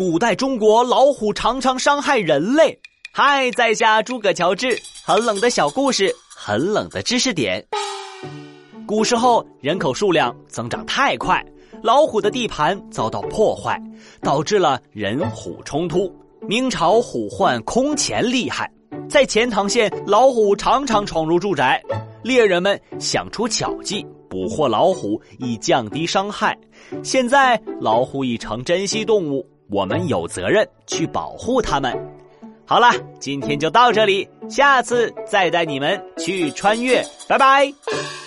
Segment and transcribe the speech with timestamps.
[0.00, 2.80] 古代中国老虎常常伤害人类。
[3.12, 7.62] 嗨，在下诸葛乔治，很冷的小故事，很冷的知识点。
[8.86, 11.44] 古时候人口数量增长太快，
[11.82, 13.78] 老虎的地盘遭到破坏，
[14.22, 16.10] 导致了人虎冲突。
[16.48, 18.72] 明朝虎患空前厉害，
[19.06, 21.78] 在钱塘县，老虎常常闯入住宅，
[22.22, 26.58] 猎人们想出巧计捕获老虎，以降低伤害。
[27.02, 31.96] 现在老虎已成珍稀动物，我们有责任去保护他们。
[32.66, 38.19] 好了，今天就到这里，下次再带你们去穿越，拜拜。